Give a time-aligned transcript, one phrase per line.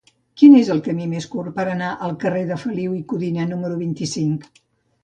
[0.41, 3.81] Quin és el camí més curt per anar al carrer de Feliu i Codina número
[3.85, 4.53] vint-i-cinc?